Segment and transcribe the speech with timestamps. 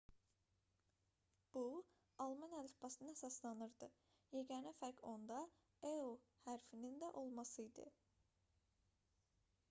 [1.55, 1.65] bu
[2.23, 3.89] alman əlifbasına əsaslanırdı
[4.37, 5.41] yeganə fərqi onda
[5.89, 6.15] õ/õ
[6.47, 7.85] hərfinin də olması idi